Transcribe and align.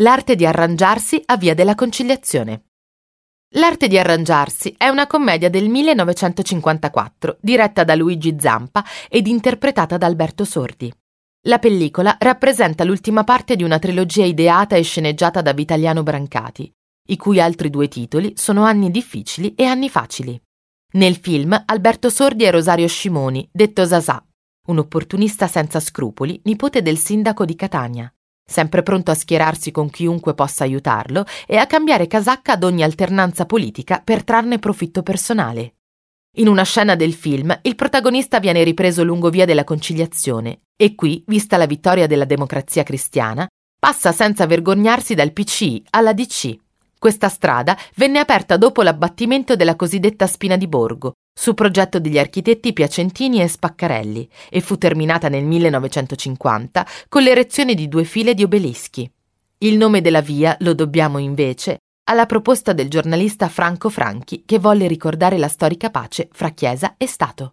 L'arte 0.00 0.36
di 0.36 0.46
arrangiarsi 0.46 1.20
a 1.26 1.36
via 1.36 1.54
della 1.54 1.74
conciliazione. 1.74 2.66
L'arte 3.54 3.88
di 3.88 3.98
arrangiarsi 3.98 4.72
è 4.78 4.86
una 4.86 5.08
commedia 5.08 5.50
del 5.50 5.68
1954 5.68 7.38
diretta 7.40 7.82
da 7.82 7.96
Luigi 7.96 8.36
Zampa 8.38 8.84
ed 9.08 9.26
interpretata 9.26 9.96
da 9.96 10.06
Alberto 10.06 10.44
Sordi. 10.44 10.92
La 11.48 11.58
pellicola 11.58 12.16
rappresenta 12.20 12.84
l'ultima 12.84 13.24
parte 13.24 13.56
di 13.56 13.64
una 13.64 13.80
trilogia 13.80 14.24
ideata 14.24 14.76
e 14.76 14.82
sceneggiata 14.82 15.42
da 15.42 15.52
Vitaliano 15.52 16.04
Brancati, 16.04 16.72
i 17.08 17.16
cui 17.16 17.40
altri 17.40 17.68
due 17.68 17.88
titoli 17.88 18.34
sono 18.36 18.62
Anni 18.62 18.92
difficili 18.92 19.56
e 19.56 19.64
Anni 19.64 19.88
facili. 19.88 20.40
Nel 20.92 21.16
film 21.16 21.60
Alberto 21.66 22.08
Sordi 22.08 22.44
è 22.44 22.52
Rosario 22.52 22.86
Scimoni, 22.86 23.48
detto 23.50 23.84
Zasà, 23.84 24.24
un 24.66 24.78
opportunista 24.78 25.48
senza 25.48 25.80
scrupoli, 25.80 26.40
nipote 26.44 26.82
del 26.82 26.98
sindaco 26.98 27.44
di 27.44 27.56
Catania 27.56 28.12
sempre 28.50 28.82
pronto 28.82 29.10
a 29.10 29.14
schierarsi 29.14 29.70
con 29.70 29.90
chiunque 29.90 30.32
possa 30.32 30.64
aiutarlo 30.64 31.26
e 31.46 31.58
a 31.58 31.66
cambiare 31.66 32.06
casacca 32.06 32.52
ad 32.52 32.64
ogni 32.64 32.82
alternanza 32.82 33.44
politica 33.44 34.00
per 34.02 34.24
trarne 34.24 34.58
profitto 34.58 35.02
personale. 35.02 35.74
In 36.38 36.48
una 36.48 36.62
scena 36.62 36.94
del 36.94 37.12
film, 37.12 37.56
il 37.62 37.74
protagonista 37.74 38.38
viene 38.38 38.62
ripreso 38.62 39.04
lungo 39.04 39.28
via 39.28 39.44
della 39.44 39.64
conciliazione 39.64 40.60
e 40.76 40.94
qui, 40.94 41.22
vista 41.26 41.56
la 41.56 41.66
vittoria 41.66 42.06
della 42.06 42.24
democrazia 42.24 42.84
cristiana, 42.84 43.46
passa 43.78 44.12
senza 44.12 44.46
vergognarsi 44.46 45.14
dal 45.14 45.32
PCI 45.32 45.84
alla 45.90 46.12
DC. 46.12 46.56
Questa 46.98 47.28
strada 47.28 47.76
venne 47.96 48.18
aperta 48.18 48.56
dopo 48.56 48.82
l'abbattimento 48.82 49.56
della 49.56 49.76
cosiddetta 49.76 50.26
Spina 50.26 50.56
di 50.56 50.66
Borgo, 50.66 51.12
su 51.38 51.54
progetto 51.54 52.00
degli 52.00 52.18
architetti 52.18 52.72
Piacentini 52.72 53.40
e 53.40 53.46
Spaccarelli 53.46 54.28
e 54.50 54.60
fu 54.60 54.76
terminata 54.76 55.28
nel 55.28 55.44
1950 55.44 56.84
con 57.08 57.22
l'erezione 57.22 57.74
di 57.74 57.86
due 57.86 58.02
file 58.02 58.34
di 58.34 58.42
obelischi. 58.42 59.08
Il 59.58 59.76
nome 59.76 60.00
della 60.00 60.20
via 60.20 60.56
lo 60.60 60.74
dobbiamo 60.74 61.18
invece 61.18 61.78
alla 62.10 62.26
proposta 62.26 62.72
del 62.72 62.90
giornalista 62.90 63.48
Franco 63.48 63.88
Franchi 63.88 64.42
che 64.44 64.58
volle 64.58 64.88
ricordare 64.88 65.38
la 65.38 65.46
storica 65.46 65.90
pace 65.90 66.28
fra 66.32 66.48
Chiesa 66.50 66.94
e 66.96 67.06
Stato. 67.06 67.52